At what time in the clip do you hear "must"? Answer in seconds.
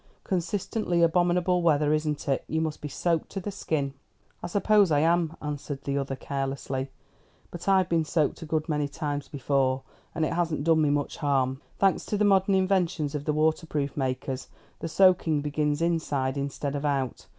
2.59-2.81